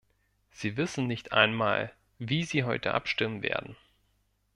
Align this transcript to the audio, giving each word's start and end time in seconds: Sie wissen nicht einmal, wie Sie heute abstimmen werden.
Sie 0.49 0.77
wissen 0.77 1.05
nicht 1.05 1.31
einmal, 1.31 1.93
wie 2.17 2.43
Sie 2.43 2.63
heute 2.63 2.95
abstimmen 2.95 3.43
werden. 3.43 3.75